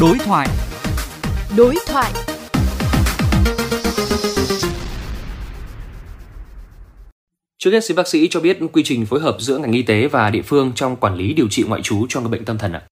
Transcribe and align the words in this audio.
Đối 0.00 0.18
thoại. 0.18 0.48
Đối 1.56 1.74
thoại. 1.86 2.12
Trước 7.58 7.70
hết 7.70 7.84
xin 7.84 7.96
bác 7.96 8.08
sĩ 8.08 8.28
cho 8.30 8.40
biết 8.40 8.58
quy 8.72 8.82
trình 8.84 9.06
phối 9.06 9.20
hợp 9.20 9.36
giữa 9.40 9.58
ngành 9.58 9.72
y 9.72 9.82
tế 9.82 10.08
và 10.08 10.30
địa 10.30 10.42
phương 10.42 10.72
trong 10.74 10.96
quản 10.96 11.16
lý 11.16 11.34
điều 11.34 11.46
trị 11.50 11.64
ngoại 11.68 11.82
trú 11.82 12.06
cho 12.08 12.20
người 12.20 12.30
bệnh 12.30 12.44
tâm 12.44 12.58
thần 12.58 12.72
ạ. 12.72 12.82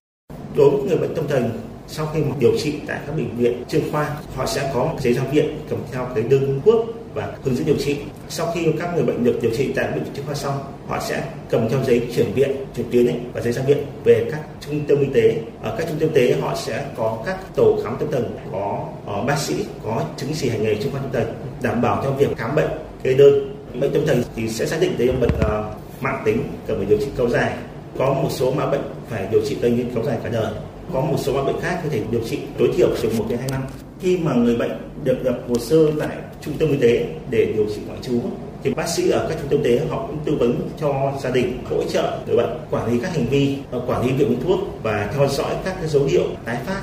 Đối 0.57 0.71
với 0.71 0.81
người 0.81 0.99
bệnh 0.99 1.15
tâm 1.15 1.25
thần, 1.29 1.51
sau 1.89 2.11
khi 2.15 2.21
điều 2.41 2.53
trị 2.59 2.73
tại 2.87 3.01
các 3.07 3.17
bệnh 3.17 3.37
viện 3.37 3.65
chuyên 3.69 3.91
khoa, 3.93 4.17
họ 4.37 4.47
sẽ 4.47 4.71
có 4.75 4.85
một 4.85 4.97
giấy 5.01 5.13
ra 5.13 5.23
viện 5.33 5.59
kèm 5.71 5.79
theo 5.93 6.09
cái 6.15 6.25
đơn 6.25 6.61
thuốc 6.65 6.87
và 7.15 7.37
hướng 7.45 7.57
dẫn 7.57 7.67
điều 7.67 7.77
trị. 7.85 7.97
Sau 8.29 8.53
khi 8.55 8.67
các 8.79 8.95
người 8.95 9.05
bệnh 9.05 9.25
được 9.25 9.39
điều 9.43 9.51
trị 9.57 9.73
tại 9.77 9.85
bệnh 9.85 10.05
viện 10.05 10.13
chuyên 10.17 10.27
khoa 10.27 10.35
xong, 10.35 10.59
họ 10.87 11.01
sẽ 11.01 11.23
cầm 11.51 11.69
theo 11.69 11.79
giấy 11.85 12.09
chuyển 12.17 12.33
viện, 12.35 12.51
chuyển 12.77 12.87
tuyến 12.91 13.07
ấy, 13.07 13.17
và 13.33 13.41
giấy 13.41 13.53
ra 13.53 13.63
viện 13.63 13.79
về 14.05 14.29
các 14.31 14.41
trung 14.61 14.81
tâm 14.89 14.99
y 14.99 15.07
tế. 15.15 15.37
Ở 15.63 15.77
các 15.79 15.89
trung 15.89 15.99
tâm 15.99 16.09
y 16.15 16.15
tế 16.15 16.37
họ 16.41 16.55
sẽ 16.57 16.87
có 16.97 17.19
các 17.27 17.37
tổ 17.57 17.79
khám 17.85 17.97
tâm 18.01 18.11
thần, 18.13 18.37
có 18.53 18.85
uh, 19.21 19.27
bác 19.27 19.39
sĩ, 19.39 19.55
có 19.85 20.03
chứng 20.17 20.31
chỉ 20.35 20.49
hành 20.49 20.63
nghề 20.63 20.75
chuyên 20.75 20.93
khoa 20.93 21.01
tâm 21.01 21.11
thần, 21.13 21.35
đảm 21.63 21.83
bảo 21.83 22.01
cho 22.05 22.11
việc 22.11 22.37
khám 22.37 22.55
bệnh, 22.55 22.71
kê 23.03 23.15
đơn. 23.15 23.57
Bệnh 23.81 23.93
tâm 23.93 24.07
thần 24.07 24.23
thì 24.37 24.49
sẽ 24.49 24.67
xác 24.67 24.77
định 24.81 24.99
đấy 24.99 25.09
là 25.09 25.15
bệnh 25.21 25.35
uh, 25.35 26.03
mạng 26.03 26.23
tính 26.25 26.43
cần 26.67 26.77
phải 26.77 26.87
điều 26.87 26.99
trị 26.99 27.07
kéo 27.17 27.29
dài. 27.29 27.53
Có 27.99 28.15
một 28.15 28.29
số 28.31 28.51
mã 28.51 28.67
bệnh 28.67 28.83
phải 29.11 29.27
điều 29.31 29.41
trị 29.49 29.57
gây 29.61 29.87
kéo 29.95 30.05
dài 30.05 30.19
cả 30.23 30.29
đời 30.29 30.53
có 30.93 31.01
một 31.01 31.17
số 31.19 31.45
bệnh 31.45 31.61
khác 31.61 31.81
có 31.83 31.89
thể 31.91 32.03
điều 32.11 32.21
trị 32.31 32.39
tối 32.59 32.69
thiểu 32.77 32.89
từ 33.03 33.09
1 33.19 33.25
đến 33.29 33.39
2 33.39 33.49
năm. 33.49 33.63
Khi 34.05 34.17
mà 34.17 34.35
người 34.35 34.57
bệnh 34.57 34.71
được 35.05 35.17
lập 35.23 35.39
hồ 35.49 35.59
sơ 35.59 35.77
tại 36.01 36.17
trung 36.41 36.55
tâm 36.59 36.69
y 36.69 36.77
tế 36.77 37.07
để 37.31 37.53
điều 37.57 37.67
trị 37.75 37.81
ngoại 37.87 37.99
trú 38.03 38.21
thì 38.63 38.75
bác 38.75 38.89
sĩ 38.89 39.11
ở 39.11 39.27
các 39.29 39.39
trung 39.41 39.49
tâm 39.51 39.63
y 39.63 39.71
tế 39.71 39.87
họ 39.87 40.07
cũng 40.07 40.19
tư 40.25 40.37
vấn 40.39 40.69
cho 40.81 41.13
gia 41.23 41.31
đình 41.31 41.59
hỗ 41.71 41.85
trợ 41.85 42.19
người 42.27 42.37
bệnh 42.37 42.51
quản 42.71 42.93
lý 42.93 42.99
các 43.03 43.13
hành 43.15 43.27
vi, 43.27 43.57
quản 43.87 44.07
lý 44.07 44.13
việc 44.13 44.29
uống 44.29 44.43
thuốc 44.45 44.59
và 44.83 45.11
theo 45.15 45.29
dõi 45.29 45.57
các 45.65 45.75
cái 45.79 45.89
dấu 45.89 46.05
hiệu 46.05 46.23
tái 46.45 46.59
phát. 46.67 46.83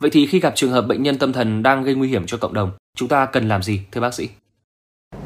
Vậy 0.00 0.10
thì 0.10 0.26
khi 0.26 0.40
gặp 0.40 0.52
trường 0.56 0.70
hợp 0.70 0.86
bệnh 0.86 1.02
nhân 1.02 1.18
tâm 1.18 1.32
thần 1.32 1.62
đang 1.62 1.84
gây 1.84 1.94
nguy 1.94 2.08
hiểm 2.08 2.26
cho 2.26 2.36
cộng 2.36 2.54
đồng, 2.54 2.70
chúng 2.96 3.08
ta 3.08 3.26
cần 3.26 3.48
làm 3.48 3.62
gì 3.62 3.80
thưa 3.92 4.00
bác 4.00 4.14
sĩ? 4.14 4.28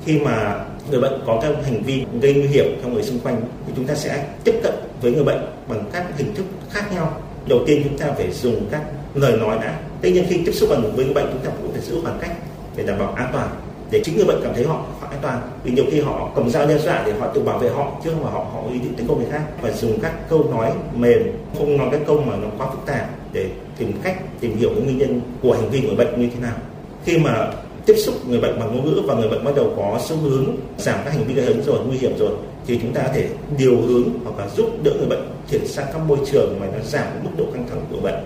Khi 0.05 0.19
mà 0.19 0.65
người 0.91 1.01
bệnh 1.01 1.21
có 1.27 1.39
các 1.43 1.55
hành 1.65 1.83
vi 1.83 2.05
gây 2.21 2.35
nguy 2.35 2.47
hiểm 2.47 2.67
cho 2.83 2.89
người 2.89 3.03
xung 3.03 3.19
quanh 3.19 3.41
thì 3.67 3.73
chúng 3.77 3.87
ta 3.87 3.95
sẽ 3.95 4.27
tiếp 4.45 4.61
cận 4.63 4.75
với 5.01 5.13
người 5.13 5.25
bệnh 5.25 5.41
bằng 5.69 5.85
các 5.93 6.19
hình 6.19 6.35
thức 6.35 6.47
khác 6.71 6.93
nhau 6.93 7.23
đầu 7.49 7.65
tiên 7.67 7.83
chúng 7.85 7.99
ta 7.99 8.07
phải 8.17 8.31
dùng 8.33 8.67
các 8.71 8.83
lời 9.15 9.37
nói 9.37 9.59
đã 9.63 9.81
tất 10.05 10.11
nhiên 10.11 10.25
khi 10.29 10.41
tiếp 10.47 10.53
xúc 10.53 10.71
gần 10.71 10.93
với 10.97 11.05
người 11.05 11.15
bệnh 11.15 11.27
chúng 11.33 11.45
ta 11.45 11.51
cũng 11.63 11.73
phải 11.73 11.81
giữ 11.81 12.01
khoảng 12.03 12.19
cách 12.21 12.33
để 12.77 12.85
đảm 12.87 12.99
bảo 12.99 13.13
an 13.13 13.29
toàn 13.33 13.49
để 13.91 14.01
chính 14.05 14.17
người 14.17 14.25
bệnh 14.25 14.41
cảm 14.43 14.55
thấy 14.55 14.65
họ, 14.65 14.85
họ 15.01 15.09
an 15.11 15.19
toàn. 15.23 15.41
Vì 15.65 15.73
nhiều 15.73 15.85
khi 15.91 16.01
họ 16.01 16.31
cầm 16.35 16.51
dao 16.51 16.67
đe 16.67 16.79
dọa 16.79 17.03
để 17.07 17.13
họ 17.13 17.29
tự 17.35 17.43
bảo 17.43 17.59
vệ 17.59 17.69
họ 17.69 17.93
chứ 18.05 18.11
không 18.11 18.23
phải 18.23 18.33
họ 18.33 18.39
họ 18.39 18.63
ý 18.73 18.79
định 18.79 18.95
tấn 18.97 19.07
công 19.07 19.19
người 19.19 19.27
khác. 19.31 19.43
Và 19.63 19.71
dùng 19.71 20.01
các 20.01 20.29
câu 20.31 20.45
nói 20.51 20.73
mềm 20.95 21.23
không 21.59 21.77
nói 21.77 21.89
các 21.93 22.01
câu 22.07 22.21
mà 22.27 22.37
nó 22.37 22.49
quá 22.59 22.67
phức 22.71 22.87
tạp 22.87 23.09
để 23.33 23.47
tìm 23.79 23.93
cách 24.03 24.41
tìm 24.41 24.57
hiểu 24.57 24.71
những 24.71 24.85
nguyên 24.85 24.99
nhân 24.99 25.21
của 25.43 25.53
hành 25.53 25.71
vi 25.71 25.81
của 25.81 25.87
người 25.87 25.97
bệnh 25.97 26.21
như 26.21 26.29
thế 26.35 26.41
nào. 26.41 26.57
Khi 27.05 27.19
mà 27.19 27.51
tiếp 27.87 27.95
xúc 28.05 28.15
người 28.29 28.41
bệnh 28.41 28.59
bằng 28.61 28.77
ngôn 28.77 28.85
ngữ 28.85 29.01
và 29.07 29.15
người 29.15 29.29
bệnh 29.29 29.45
bắt 29.45 29.53
đầu 29.57 29.73
có 29.77 30.01
xu 30.09 30.17
hướng 30.17 30.57
giảm 30.79 30.99
các 31.05 31.15
hành 31.15 31.25
vi 31.25 31.35
gây 31.35 31.47
hấn 31.47 31.63
rồi 31.63 31.79
nguy 31.87 31.97
hiểm 31.97 32.19
rồi 32.19 32.31
thì 32.67 32.79
chúng 32.83 32.93
ta 32.93 33.03
có 33.03 33.13
thể 33.15 33.29
điều 33.59 33.77
hướng 33.81 34.05
hoặc 34.25 34.39
là 34.39 34.49
giúp 34.57 34.71
đỡ 34.83 34.91
người 34.99 35.07
bệnh 35.07 35.29
chuyển 35.51 35.67
sang 35.67 35.87
các 35.93 35.99
môi 36.09 36.19
trường 36.33 36.61
mà 36.61 36.67
nó 36.67 36.79
giảm 36.85 37.07
mức 37.23 37.31
độ 37.39 37.45
căng 37.55 37.67
thẳng 37.71 37.81
của 37.91 38.01
bệnh 38.01 38.25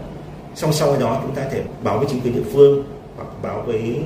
song 0.58 0.72
song 0.72 0.90
với 0.90 1.00
đó 1.00 1.20
chúng 1.22 1.34
ta 1.34 1.42
thể 1.52 1.62
báo 1.84 1.98
với 1.98 2.06
chính 2.10 2.20
quyền 2.20 2.34
địa 2.34 2.50
phương 2.52 2.84
hoặc 3.16 3.28
báo 3.42 3.62
với 3.66 4.02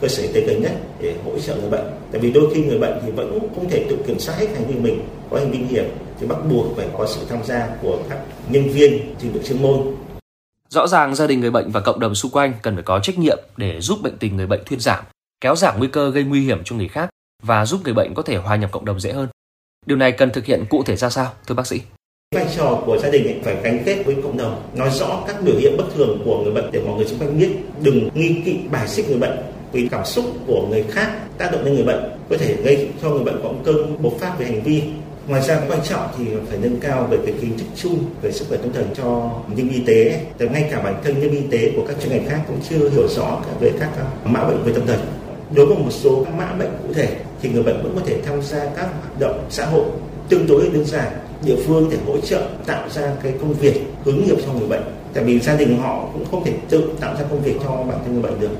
cơ 0.00 0.08
sở 0.08 0.22
y 0.22 0.28
tế 0.32 0.40
gần 0.40 0.62
nhất 0.62 0.72
để 1.00 1.14
hỗ 1.24 1.38
trợ 1.38 1.56
người 1.56 1.70
bệnh 1.70 1.84
tại 2.12 2.20
vì 2.20 2.32
đôi 2.32 2.54
khi 2.54 2.64
người 2.64 2.78
bệnh 2.78 2.98
thì 3.02 3.12
vẫn 3.12 3.38
không 3.54 3.70
thể 3.70 3.86
tự 3.90 3.98
kiểm 4.06 4.18
soát 4.18 4.34
hết 4.38 4.46
hành 4.46 4.66
vi 4.66 4.74
mình 4.74 5.00
có 5.30 5.38
hành 5.38 5.50
vi 5.50 5.58
nguy 5.58 5.68
hiểm 5.68 5.84
thì 6.20 6.26
bắt 6.26 6.38
buộc 6.50 6.76
phải 6.76 6.86
có 6.98 7.06
sự 7.06 7.20
tham 7.28 7.44
gia 7.44 7.68
của 7.82 7.98
các 8.10 8.18
nhân 8.48 8.68
viên 8.68 9.14
trình 9.18 9.32
độ 9.34 9.40
chuyên 9.42 9.62
môn 9.62 9.94
Rõ 10.68 10.86
ràng 10.86 11.14
gia 11.14 11.26
đình 11.26 11.40
người 11.40 11.50
bệnh 11.50 11.70
và 11.70 11.80
cộng 11.80 12.00
đồng 12.00 12.14
xung 12.14 12.30
quanh 12.30 12.52
cần 12.62 12.74
phải 12.74 12.82
có 12.82 13.00
trách 13.00 13.18
nhiệm 13.18 13.38
để 13.56 13.80
giúp 13.80 13.98
bệnh 14.02 14.18
tình 14.18 14.36
người 14.36 14.46
bệnh 14.46 14.64
thuyên 14.66 14.80
giảm, 14.80 15.04
kéo 15.40 15.56
giảm 15.56 15.78
nguy 15.78 15.88
cơ 15.88 16.10
gây 16.10 16.24
nguy 16.24 16.40
hiểm 16.40 16.62
cho 16.64 16.76
người 16.76 16.88
khác 16.88 17.10
và 17.42 17.66
giúp 17.66 17.80
người 17.84 17.94
bệnh 17.94 18.14
có 18.14 18.22
thể 18.22 18.36
hòa 18.36 18.56
nhập 18.56 18.72
cộng 18.72 18.84
đồng 18.84 19.00
dễ 19.00 19.12
hơn. 19.12 19.28
Điều 19.86 19.96
này 19.96 20.12
cần 20.12 20.30
thực 20.30 20.44
hiện 20.44 20.64
cụ 20.70 20.82
thể 20.82 20.96
ra 20.96 21.10
sao, 21.10 21.32
thưa 21.46 21.54
bác 21.54 21.66
sĩ? 21.66 21.80
Vai 22.34 22.46
trò 22.56 22.82
của 22.86 22.98
gia 22.98 23.10
đình 23.10 23.40
phải 23.44 23.56
gắn 23.62 23.82
kết 23.84 24.02
với 24.06 24.16
cộng 24.22 24.36
đồng, 24.36 24.62
nói 24.74 24.90
rõ 24.90 25.24
các 25.26 25.36
biểu 25.44 25.54
hiện 25.58 25.76
bất 25.76 25.84
thường 25.94 26.22
của 26.24 26.42
người 26.42 26.52
bệnh 26.52 26.72
để 26.72 26.80
mọi 26.80 26.96
người 26.96 27.06
xung 27.06 27.18
quanh 27.18 27.38
biết, 27.38 27.48
đừng 27.82 28.08
nghi 28.14 28.42
kỵ 28.44 28.56
bài 28.70 28.88
xích 28.88 29.08
người 29.08 29.18
bệnh 29.18 29.38
vì 29.72 29.88
cảm 29.88 30.04
xúc 30.04 30.24
của 30.46 30.66
người 30.70 30.84
khác 30.90 31.10
tác 31.38 31.52
động 31.52 31.64
lên 31.64 31.74
người 31.74 31.84
bệnh 31.84 32.10
có 32.30 32.36
thể 32.36 32.56
gây 32.56 32.88
cho 33.02 33.10
người 33.10 33.24
bệnh 33.24 33.40
có 33.42 33.50
cơn 33.64 34.02
bộc 34.02 34.12
phát 34.18 34.38
về 34.38 34.46
hành 34.46 34.62
vi. 34.62 34.82
Ngoài 35.28 35.42
ra 35.42 35.60
quan 35.68 35.78
trọng 35.88 36.08
thì 36.18 36.24
phải 36.48 36.58
nâng 36.58 36.80
cao 36.80 37.08
về 37.10 37.18
cái 37.26 37.34
kiến 37.40 37.58
thức 37.58 37.66
chung 37.76 37.98
về 38.22 38.32
sức 38.32 38.44
khỏe 38.48 38.58
tâm 38.58 38.72
thần 38.72 38.86
cho 38.96 39.30
nhân 39.56 39.68
y 39.68 39.80
tế. 39.86 40.20
Từ 40.38 40.48
ngay 40.48 40.68
cả 40.70 40.80
bản 40.82 40.94
thân 41.04 41.20
nhân 41.20 41.30
y 41.30 41.42
tế 41.50 41.72
của 41.76 41.82
các 41.88 41.96
chuyên 42.00 42.12
ngành 42.12 42.28
khác 42.28 42.40
cũng 42.46 42.58
chưa 42.70 42.90
hiểu 42.90 43.08
rõ 43.08 43.40
về 43.60 43.72
các 43.80 43.90
à, 43.98 44.04
mã 44.24 44.44
bệnh 44.44 44.62
về 44.62 44.72
tâm 44.72 44.86
thần. 44.86 44.98
Đối 45.54 45.66
với 45.66 45.76
một 45.78 45.90
số 45.90 46.24
các 46.24 46.34
mã 46.38 46.52
bệnh 46.58 46.70
cụ 46.82 46.94
thể 46.94 47.08
thì 47.42 47.48
người 47.48 47.62
bệnh 47.62 47.82
vẫn 47.82 47.92
có 47.94 48.00
thể 48.06 48.20
tham 48.26 48.42
gia 48.42 48.64
các 48.64 48.88
hoạt 49.00 49.20
động 49.20 49.46
xã 49.50 49.66
hội 49.66 49.84
tương 50.28 50.46
đối 50.46 50.68
đơn 50.68 50.84
giản. 50.84 51.12
Địa 51.44 51.56
phương 51.66 51.88
để 51.90 51.96
hỗ 52.06 52.20
trợ, 52.20 52.48
tạo 52.66 52.88
ra 52.88 53.12
cái 53.22 53.32
công 53.40 53.52
việc 53.52 53.80
hướng 54.04 54.16
nghiệp 54.16 54.36
cho 54.46 54.52
người 54.52 54.68
bệnh. 54.68 54.82
Tại 55.14 55.24
vì 55.24 55.38
gia 55.40 55.56
đình 55.56 55.78
họ 55.78 56.08
cũng 56.12 56.24
không 56.30 56.44
thể 56.44 56.52
tự 56.68 56.90
tạo 57.00 57.14
ra 57.14 57.20
công 57.30 57.42
việc 57.42 57.56
cho 57.64 57.68
bản 57.68 57.98
thân 58.04 58.12
người 58.12 58.22
bệnh 58.22 58.40
được. 58.40 58.50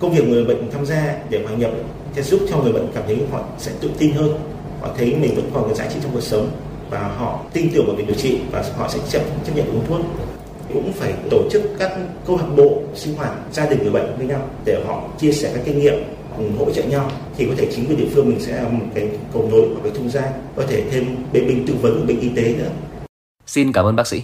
Công 0.00 0.14
việc 0.14 0.28
người 0.28 0.44
bệnh 0.44 0.70
tham 0.70 0.86
gia 0.86 1.16
để 1.30 1.42
hòa 1.42 1.56
nhập 1.56 1.70
sẽ 2.16 2.22
giúp 2.22 2.40
cho 2.50 2.58
người 2.58 2.72
bệnh 2.72 2.88
cảm 2.94 3.04
thấy 3.06 3.18
họ 3.30 3.44
sẽ 3.58 3.72
tự 3.80 3.90
tin 3.98 4.12
hơn. 4.12 4.38
Họ 4.80 4.88
thấy 4.98 5.14
mình 5.14 5.34
vẫn 5.34 5.50
còn 5.54 5.64
cái 5.64 5.74
giá 5.74 5.86
trị 5.94 6.00
trong 6.02 6.12
cuộc 6.12 6.22
sống 6.22 6.50
và 6.90 6.98
họ 7.00 7.40
tin 7.52 7.70
tưởng 7.74 7.86
vào 7.86 7.96
việc 7.96 8.06
điều 8.06 8.16
trị 8.16 8.38
và 8.52 8.64
họ 8.76 8.88
sẽ 8.88 8.98
chấp 9.10 9.22
chấp 9.46 9.52
nhận 9.56 9.66
uống 9.66 9.86
thuốc. 9.88 10.00
Cũng 10.72 10.92
phải 10.92 11.12
tổ 11.30 11.42
chức 11.50 11.62
các 11.78 11.92
câu 12.26 12.36
lạc 12.36 12.46
bộ 12.56 12.82
sinh 12.94 13.14
hoạt 13.14 13.32
gia 13.52 13.66
đình 13.66 13.78
người 13.82 13.92
bệnh 13.92 14.16
với 14.18 14.26
nhau 14.26 14.48
để 14.64 14.82
họ 14.86 15.02
chia 15.18 15.32
sẻ 15.32 15.50
các 15.54 15.62
kinh 15.64 15.78
nghiệm 15.78 15.94
cùng 16.36 16.58
hỗ 16.58 16.70
trợ 16.70 16.82
nhau, 16.82 17.10
thì 17.36 17.46
có 17.46 17.52
thể 17.56 17.68
chính 17.74 17.86
quyền 17.86 17.98
địa 17.98 18.08
phương 18.14 18.28
mình 18.28 18.40
sẽ 18.40 18.62
là 18.62 18.68
một 18.68 18.84
cái 18.94 19.08
cầu 19.32 19.48
nối 19.50 19.68
và 19.74 19.80
cái 19.82 19.92
trung 19.96 20.10
gian, 20.10 20.32
có 20.56 20.62
thể 20.68 20.84
thêm 20.90 21.16
bên 21.32 21.48
bên 21.48 21.66
tư 21.66 21.74
vấn, 21.82 22.06
bên 22.06 22.20
y 22.20 22.28
tế 22.28 22.54
nữa. 22.58 22.70
Xin 23.46 23.72
cảm 23.72 23.84
ơn 23.84 23.96
bác 23.96 24.06
sĩ. 24.06 24.22